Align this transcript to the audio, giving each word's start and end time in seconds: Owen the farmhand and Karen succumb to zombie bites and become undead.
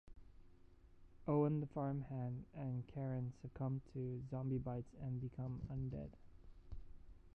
Owen 1.27 1.59
the 1.59 1.67
farmhand 1.67 2.45
and 2.55 2.87
Karen 2.87 3.33
succumb 3.39 3.83
to 3.93 4.23
zombie 4.31 4.57
bites 4.57 4.95
and 4.99 5.21
become 5.21 5.61
undead. 5.71 6.09